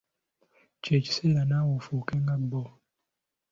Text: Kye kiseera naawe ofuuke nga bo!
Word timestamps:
Kye 0.81 0.95
kiseera 1.05 1.41
naawe 1.49 1.71
ofuuke 1.79 2.13
nga 2.21 2.35
bo! 2.49 2.63